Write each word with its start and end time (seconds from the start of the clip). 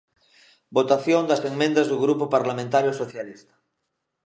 Votación 0.77 1.23
das 1.27 1.43
emendas 1.51 1.87
do 1.91 1.97
Grupo 2.05 2.25
Parlamentario 2.35 2.91
Socialista. 3.01 3.53